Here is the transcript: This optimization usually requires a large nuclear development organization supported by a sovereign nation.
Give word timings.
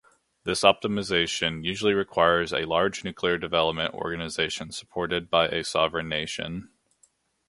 This 0.45 0.61
optimization 0.63 1.63
usually 1.63 1.93
requires 1.93 2.51
a 2.53 2.65
large 2.65 3.03
nuclear 3.03 3.37
development 3.37 3.93
organization 3.93 4.71
supported 4.71 5.29
by 5.29 5.47
a 5.49 5.63
sovereign 5.63 6.09
nation. 6.09 6.71